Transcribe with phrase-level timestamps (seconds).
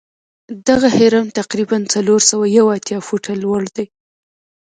[0.67, 3.85] دغه هرم تقریبآ څلور سوه یو اتیا فوټه لوړ دی.